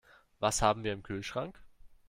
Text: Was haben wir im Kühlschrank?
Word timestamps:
Was 0.39 0.63
haben 0.63 0.83
wir 0.83 0.93
im 0.93 1.03
Kühlschrank? 1.03 1.61